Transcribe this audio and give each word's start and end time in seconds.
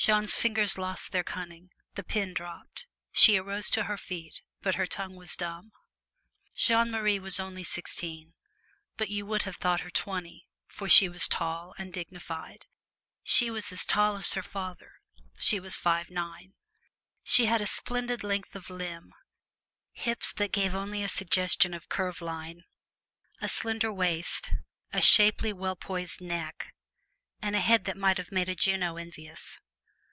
Jeanne's 0.00 0.36
fingers 0.36 0.78
lost 0.78 1.10
their 1.10 1.24
cunning, 1.24 1.70
the 1.96 2.04
pen 2.04 2.32
dropped; 2.32 2.86
she 3.10 3.36
arose 3.36 3.68
to 3.68 3.82
her 3.84 3.96
feet, 3.98 4.42
but 4.62 4.76
her 4.76 4.86
tongue 4.86 5.16
was 5.16 5.34
dumb. 5.34 5.72
Jeanne 6.54 6.88
Marie 6.92 7.18
was 7.18 7.40
only 7.40 7.64
sixteen, 7.64 8.32
but 8.96 9.08
you 9.08 9.26
would 9.26 9.42
have 9.42 9.56
thought 9.56 9.80
her 9.80 9.90
twenty, 9.90 10.46
for 10.68 10.88
she 10.88 11.08
was 11.08 11.26
tall 11.26 11.74
and 11.78 11.92
dignified 11.92 12.66
she 13.24 13.50
was 13.50 13.72
as 13.72 13.84
tall 13.84 14.16
as 14.16 14.32
her 14.34 14.42
father: 14.42 14.92
she 15.36 15.58
was 15.58 15.76
five 15.76 16.06
feet 16.06 16.14
nine. 16.14 16.54
She 17.24 17.46
had 17.46 17.60
a 17.60 17.66
splendid 17.66 18.22
length 18.22 18.54
of 18.54 18.70
limb, 18.70 19.12
hips 19.90 20.32
that 20.34 20.52
gave 20.52 20.76
only 20.76 21.02
a 21.02 21.08
suggestion 21.08 21.74
of 21.74 21.88
curve 21.88 22.22
line, 22.22 22.62
a 23.40 23.48
slender 23.48 23.92
waist, 23.92 24.52
a 24.92 25.00
shapely, 25.02 25.52
well 25.52 25.74
poised 25.76 26.20
neck, 26.20 26.72
and 27.42 27.56
a 27.56 27.60
head 27.60 27.84
that 27.86 27.96
might 27.96 28.16
have 28.16 28.30
made 28.30 28.48
a 28.48 28.54
Juno 28.54 28.96
envious. 28.96 29.58